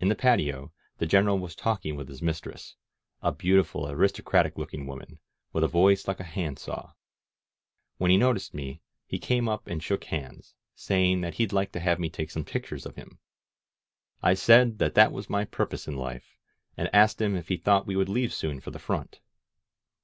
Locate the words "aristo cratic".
3.88-4.58